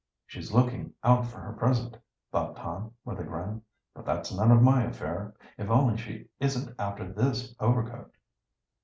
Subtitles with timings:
[0.25, 1.95] "She's looking out for her present,"
[2.31, 3.61] thought Tom, with a grin.
[3.93, 5.35] "But that's none of my affair.
[5.59, 8.11] If only she isn't after this overcoat!"